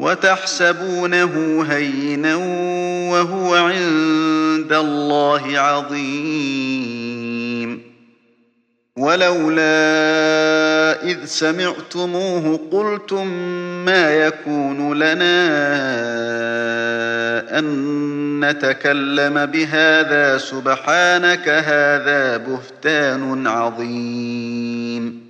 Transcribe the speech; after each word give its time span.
وتحسبونه 0.00 1.64
هينا 1.70 2.36
وهو 3.12 3.54
عند 3.54 4.72
الله 4.72 5.58
عظيم. 5.58 7.10
ولولا 8.96 9.62
إذ 11.02 11.24
سمعتموه 11.24 12.60
قلتم 12.72 13.26
ما 13.84 14.14
يكون 14.14 14.98
لنا 14.98 15.40
أن 17.58 18.44
نتكلم 18.44 19.46
بهذا 19.46 20.38
سبحانك 20.38 21.48
هذا 21.48 22.36
بهتان 22.36 23.46
عظيم. 23.46 25.29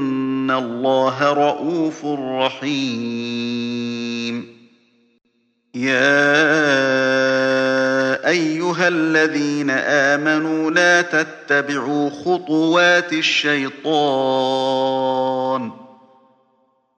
الله 0.51 1.33
رءوف 1.33 2.05
رحيم. 2.45 4.51
يا 5.75 6.31
أيها 8.27 8.87
الذين 8.87 9.69
آمنوا 9.69 10.71
لا 10.71 11.01
تتبعوا 11.01 12.09
خطوات 12.09 13.13
الشيطان. 13.13 13.91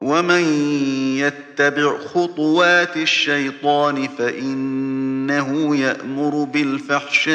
ومن 0.02 0.44
يتبع 1.18 1.98
خطوات 1.98 2.98
الشيطان 2.98 4.08
فإنه 4.08 5.76
يأمر 5.76 6.44
بالفحشاء 6.44 7.34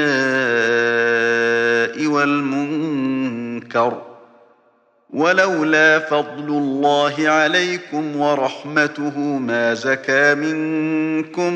والمنكر. 2.06 4.07
ولولا 5.12 5.98
فضل 5.98 6.48
الله 6.48 7.14
عليكم 7.18 8.16
ورحمته 8.16 9.18
ما 9.18 9.74
زكى 9.74 10.34
منكم 10.34 11.52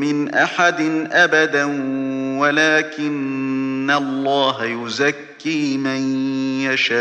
من 0.00 0.34
أحد 0.34 1.08
أبدا 1.12 1.64
ولكن 2.40 3.90
الله 3.96 4.64
يزكي 4.64 5.76
من 5.76 6.30
يشاء. 6.60 6.96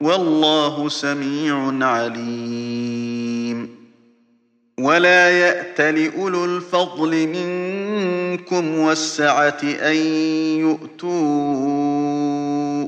والله 0.00 0.88
سميع 0.88 1.86
عليم. 1.86 3.12
ولا 4.78 5.30
يأت 5.30 5.80
لأولو 5.80 6.44
الفضل 6.44 7.26
منكم 7.26 8.78
والسعة 8.78 9.58
أن 9.62 9.96
يؤتوا 10.58 11.91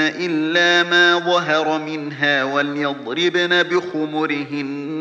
إلا 0.00 0.82
ما 0.90 1.18
ظهر 1.18 1.78
منها 1.84 2.44
وليضربن 2.44 3.62
بخمرهن 3.62 4.98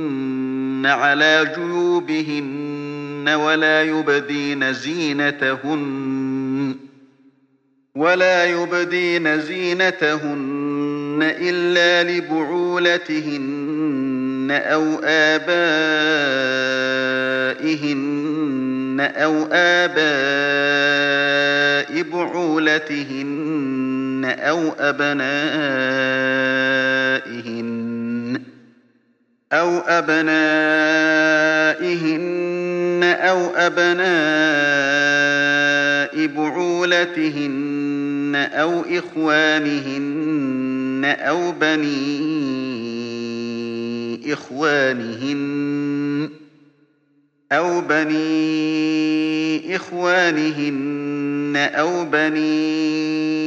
على 0.85 1.51
جيوبهن 1.55 3.29
ولا 3.29 3.83
يبدين 3.83 4.73
زينتهن 4.73 6.75
ولا 7.95 8.45
يبدين 8.45 9.41
زينتهن 9.41 11.19
إلا 11.21 12.11
لبعولتهن 12.11 13.67
أو 14.51 14.99
آبائهن 15.03 15.47
أو 19.15 19.47
آباء 19.51 20.07
بعولتهن 22.01 23.86
أو 24.25 24.69
أبنائهن 24.79 25.27
أو 29.53 29.77
أبنائهن 29.77 31.07
أو 33.03 33.51
أبناء 33.55 34.07
بعولتهن 36.27 37.67
أو 38.53 38.81
إخوانهن 38.89 40.37
أو 41.05 41.51
بني 41.51 42.47
إخوانهن 44.33 46.29
أو 47.51 47.81
بني 47.81 49.75
إخوانهن 49.75 51.53
أو 51.57 52.05
بني 52.05 53.46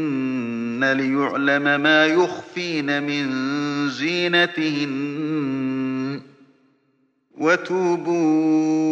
ليعلم 0.83 1.81
ما 1.81 2.05
يخفين 2.05 3.03
من 3.03 3.29
زينتهن 3.89 4.91
وتوبوا 7.37 8.91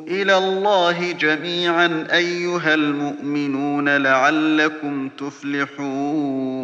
إلى 0.00 0.38
الله 0.38 1.12
جميعا 1.12 2.06
أيها 2.12 2.74
المؤمنون 2.74 3.88
لعلكم 3.96 5.08
تفلحون. 5.08 6.58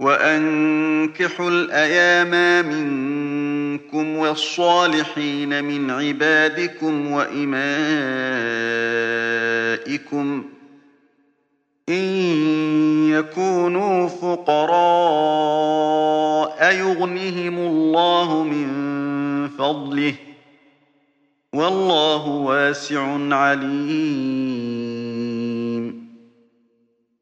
وأنكحوا 0.00 1.50
الأيام 1.50 2.30
منكم 2.68 4.16
والصالحين 4.16 5.64
من 5.64 5.90
عبادكم 5.90 7.12
وإمائكم 7.12 7.78
إن 11.88 12.04
يكونوا 13.10 14.08
فقراء 14.08 14.68
يغنهم 16.74 17.58
الله 17.58 18.42
من 18.42 18.68
فضله 19.48 20.14
والله 21.54 22.26
واسع 22.28 23.18
عليم. 23.34 24.78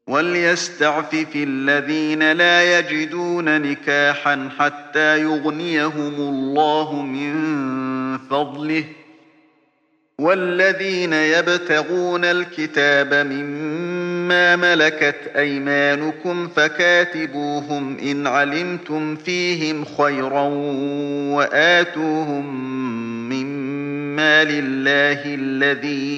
وليستعفف 0.07 1.35
الذين 1.35 2.31
لا 2.31 2.79
يجدون 2.79 3.61
نكاحا 3.61 4.49
حتى 4.59 5.21
يغنيهم 5.21 6.15
الله 6.15 6.95
من 6.95 7.33
فضله. 8.17 8.83
والذين 10.19 11.13
يبتغون 11.13 12.25
الكتاب 12.25 13.13
مما 13.13 13.86
ملكت 14.55 15.31
أيمانكم 15.35 16.47
فكاتبوهم 16.47 17.97
إن 17.99 18.27
علمتم 18.27 19.15
فيهم 19.15 19.85
خيرا 19.97 20.43
وآتوهم 21.35 22.45
مما 23.29 24.43
لله 24.43 25.21
الذي 25.25 26.17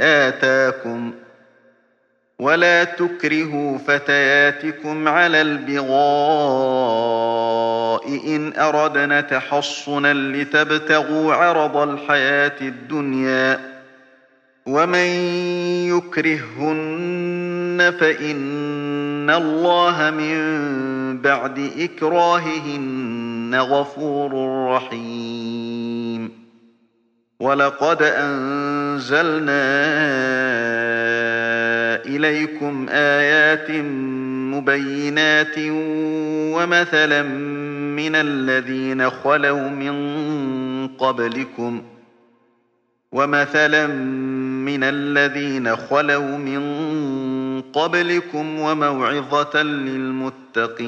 آتاكم 0.00 1.12
ولا 2.38 2.84
تكرهوا 2.84 3.78
فتياتكم 3.78 5.08
على 5.08 5.40
البغاء 5.42 5.88
إن 8.26 8.52
أردنا 8.56 9.20
تحصنا 9.20 10.14
لتبتغوا 10.14 11.34
عرض 11.34 11.76
الحياة 11.76 12.52
الدنيا 12.60 13.77
ومن 14.68 15.08
يكرهن 15.96 17.92
فإن 18.00 19.30
الله 19.30 20.10
من 20.10 20.38
بعد 21.22 21.70
إكراههن 21.78 23.54
غفور 23.54 24.32
رحيم 24.74 26.30
ولقد 27.40 28.02
أنزلنا 28.02 29.64
إليكم 32.06 32.86
آيات 32.90 33.70
مبينات 34.54 35.54
ومثلا 36.56 37.22
من 37.22 38.14
الذين 38.14 39.10
خلوا 39.10 39.68
من 39.68 40.88
قبلكم 40.88 41.82
ومثلا 43.12 43.86
من 44.68 44.84
الذين 44.84 45.76
خلوا 45.76 46.38
من 46.38 46.62
قبلكم 47.72 48.60
وموعظة 48.60 49.62
للمتقين. 49.62 50.78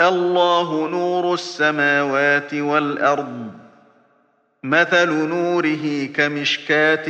الله 0.00 0.88
نور 0.88 1.34
السماوات 1.34 2.54
والأرض. 2.54 3.52
مثل 4.64 5.10
نوره 5.10 6.06
كمشكاة 6.14 7.04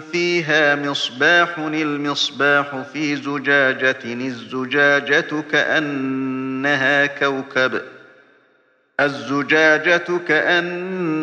فيها 0.00 0.76
مصباح 0.76 1.58
المصباح 1.58 2.76
في 2.92 3.16
زجاجة 3.16 4.04
الزجاجة 4.04 5.44
كأنها 5.52 7.06
كوكب. 7.06 7.80
الزجاجة 9.00 10.18
كأنها 10.28 11.17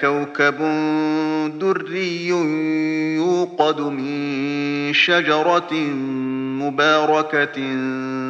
كوكب 0.00 0.58
دري 1.58 2.28
يوقد 3.16 3.80
من 3.80 4.92
شجرة 4.92 5.74
مباركة 6.62 7.76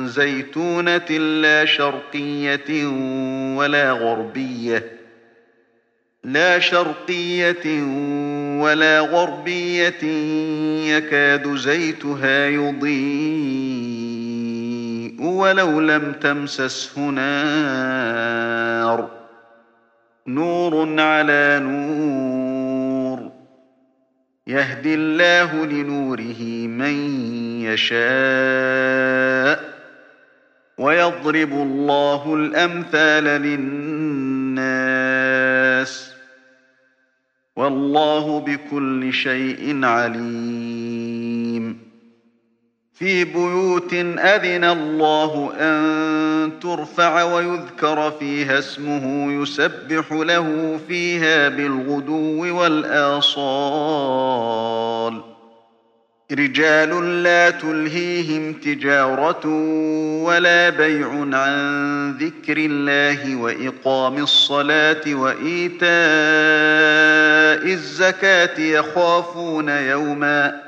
زيتونة 0.06 1.08
لا 1.18 1.64
شرقية 1.64 2.86
ولا 3.56 3.92
غربية. 3.92 4.98
لا 6.24 6.58
شرقية 6.58 7.82
ولا 8.60 9.00
غربية 9.00 10.04
يكاد 10.96 11.54
زيتها 11.54 12.48
يضيء 12.48 13.88
ولو 15.22 15.80
لم 15.80 16.12
تمسسه 16.12 17.00
نار. 17.00 19.17
نور 20.28 21.00
على 21.00 21.60
نور. 21.62 23.32
يهدي 24.46 24.94
الله 24.94 25.66
لنوره 25.66 26.42
من 26.68 27.20
يشاء. 27.60 27.98
ويضرب 30.78 31.52
الله 31.52 32.34
الأمثال 32.34 33.24
للناس. 33.24 33.68
والله 37.56 38.40
بكل 38.40 39.12
شيء 39.12 39.84
عليم. 39.84 40.97
في 42.98 43.24
بيوت 43.24 43.94
أذن 44.18 44.64
الله 44.64 45.52
أن 45.60 46.52
ترفع 46.60 47.22
ويذكر 47.22 48.10
فيها 48.10 48.58
اسمه 48.58 49.32
يسبح 49.42 50.12
له 50.12 50.78
فيها 50.88 51.48
بالغدو 51.48 52.58
والآصال. 52.60 53.68
رجال 56.32 57.22
لا 57.22 57.50
تلهيهم 57.50 58.52
تجارة 58.52 59.46
ولا 60.24 60.70
بيع 60.70 61.08
عن 61.32 62.12
ذكر 62.20 62.56
الله 62.56 63.36
وإقام 63.36 64.22
الصلاة 64.22 65.02
وإيتاء 65.06 65.88
الزكاة 67.72 68.60
يخافون 68.60 69.68
يوما 69.68 70.67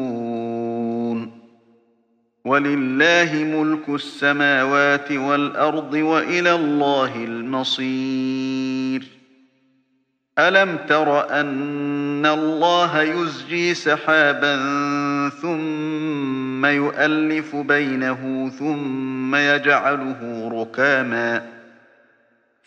ولله 2.45 3.33
ملك 3.33 3.89
السماوات 3.89 5.11
والأرض 5.11 5.93
وإلى 5.93 6.55
الله 6.55 7.15
المصير. 7.15 9.03
ألم 10.39 10.77
تر 10.89 11.39
أن 11.39 12.25
الله 12.25 13.01
يزجي 13.01 13.73
سحابا 13.73 14.55
ثم 15.41 16.65
يؤلف 16.65 17.55
بينه 17.55 18.51
ثم 18.59 19.35
يجعله 19.35 20.49
ركاما؟ 20.53 21.60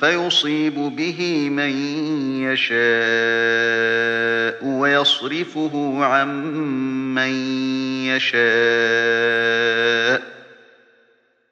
فيصيب 0.00 0.74
به 0.74 1.48
من 1.50 1.70
يشاء 2.42 2.78
ويصرفه 4.64 6.04
عن 6.04 6.44
من 7.14 7.28
يشاء. 8.06 8.38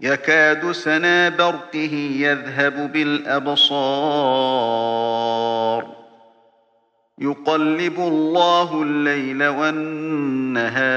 يكاد 0.00 0.72
سنا 0.72 1.28
برقه 1.28 1.94
يذهب 2.20 2.92
بالأبصار. 2.92 3.66
يقلب 7.18 8.00
الله 8.00 8.82
الليل 8.82 9.46
والنهار. 9.46 10.96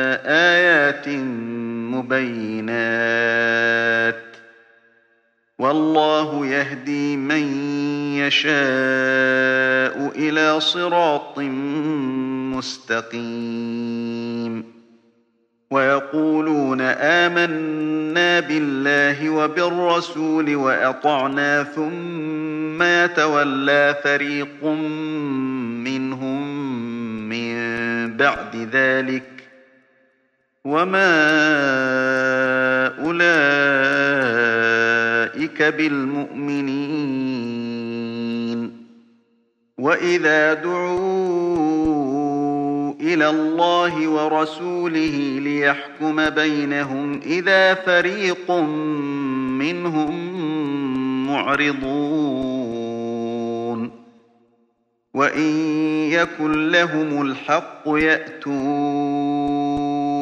آيات 0.25 1.07
بينات 2.09 2.71
والله 5.59 6.45
يهدي 6.45 7.17
من 7.17 7.43
يشاء 8.17 8.51
إلى 10.15 10.59
صراط 10.59 11.39
مستقيم 12.57 14.71
ويقولون 15.71 16.81
آمنا 16.81 18.39
بالله 18.39 19.29
وبالرسول 19.29 20.55
وأطعنا 20.55 21.63
ثم 21.63 22.83
يتولى 22.83 23.95
فريق 24.03 24.63
منهم 25.83 26.41
من 27.29 27.53
بعد 28.17 28.69
ذلك 28.71 29.40
وما 30.65 31.11
أولئك 33.05 33.51
بالمؤمنين 35.63 37.51
وإذا 39.77 40.53
دعوا 40.53 41.71
إلى 43.01 43.29
الله 43.29 44.07
ورسوله 44.07 45.39
ليحكم 45.43 46.29
بينهم 46.29 47.19
إذا 47.25 47.73
فريق 47.73 48.51
منهم 49.61 50.31
معرضون 51.27 52.71
وإن 55.13 55.49
يكن 56.11 56.71
لهم 56.71 57.21
الحق 57.21 57.83
يأتوا 57.87 59.10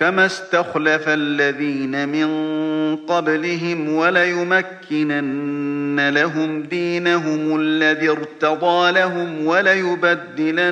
كما 0.00 0.26
استخلف 0.26 1.08
الذين 1.08 2.08
من 2.08 2.26
قبلهم 2.96 3.88
وليمكنن 3.94 5.50
لهم 6.08 6.62
دينهم 6.62 7.60
الذي 7.60 8.10
ارتضى 8.10 8.92
لهم 8.92 9.46
وليبدلنهم 9.46 10.70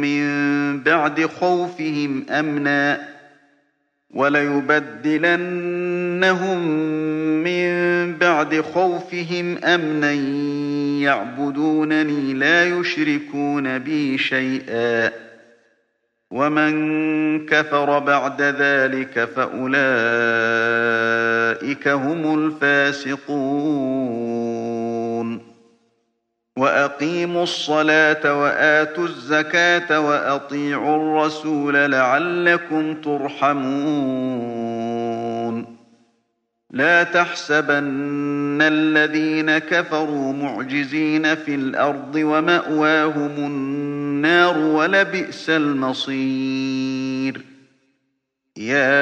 من 0.00 0.22
بعد 0.82 1.26
خوفهم 1.26 2.26
أمنا 2.30 3.08
وليبدلنهم 4.10 5.38
من 7.44 7.72
بعد 8.18 8.60
خوفهم 8.60 9.58
أمنا 9.64 10.12
يعبدونني 11.02 12.34
لا 12.34 12.64
يشركون 12.64 13.78
بي 13.78 14.18
شيئا 14.18 15.31
ومن 16.32 17.46
كفر 17.46 17.98
بعد 17.98 18.42
ذلك 18.42 19.28
فأولئك 19.36 19.78
هم 21.88 22.44
الفاسقون. 22.44 24.32
وأقيموا 26.58 27.42
الصلاة 27.42 28.40
وآتوا 28.40 29.04
الزكاة 29.04 30.00
وأطيعوا 30.00 30.96
الرسول 30.96 31.74
لعلكم 31.74 32.94
ترحمون. 32.94 34.61
لا 36.72 37.02
تحسبن 37.02 38.58
الذين 38.62 39.58
كفروا 39.58 40.32
معجزين 40.32 41.34
في 41.34 41.54
الأرض 41.54 42.14
ومأواهم 42.14 43.30
النار 43.36 44.58
ولبئس 44.58 45.50
المصير. 45.50 47.40
يا 48.56 48.92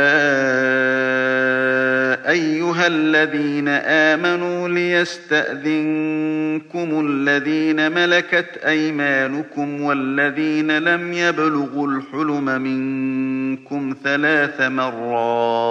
أيها 2.31 2.87
الذين 2.87 3.69
آمنوا 3.69 4.69
ليستأذنكم 4.69 5.81
الذين 7.07 7.93
ملكت 7.93 8.61
أيمانكم 8.67 9.83
والذين 9.83 10.79
لم 10.79 11.13
يبلغوا 11.13 11.89
الحلم 11.89 12.45
منكم 12.45 13.95
ثلاث 14.05 14.61
مرات. 14.61 15.71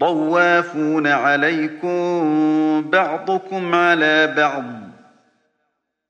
طوافون 0.00 1.06
عليكم 1.06 2.90
بعضكم 2.90 3.74
على 3.74 4.34
بعض. 4.36 4.64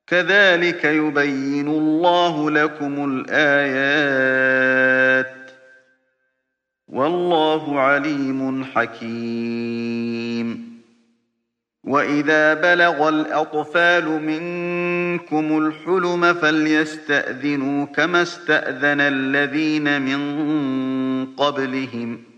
كذلك 0.06 0.84
يبين 0.84 1.68
الله 1.68 2.50
لكم 2.50 3.24
الآيات. 3.28 5.34
والله 6.88 7.80
عليم 7.80 8.64
حكيم. 8.64 10.68
وإذا 11.84 12.54
بلغ 12.54 13.08
الأطفال 13.08 14.04
منكم 14.04 15.58
الحلم 15.58 16.34
فليستأذنوا 16.34 17.86
كما 17.86 18.22
استأذن 18.22 19.00
الذين 19.00 20.02
من 20.02 21.26
قبلهم. 21.26 22.37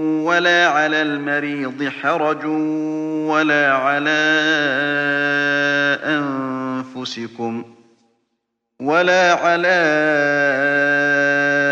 ولا 0.21 0.67
على 0.67 1.01
المريض 1.01 1.89
حرج 2.01 2.45
ولا 3.25 3.73
على 3.73 4.21
أنفسكم 6.05 7.63
ولا 8.79 9.33
على 9.33 9.81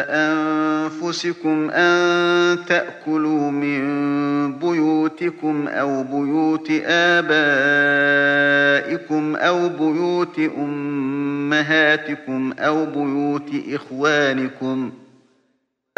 أنفسكم 0.09 1.69
أن 1.69 2.65
تأكلوا 2.65 3.51
من 3.51 4.59
بيوتكم 4.59 5.67
أو 5.67 6.03
بيوت 6.03 6.71
آبائكم 6.85 7.35
أو 9.35 9.69
بيوت 9.69 10.39
أمهاتكم 10.57 12.53
أو 12.59 12.85
بيوت 12.85 13.49
إخوانكم 13.73 14.91
ۖ 15.05 15.08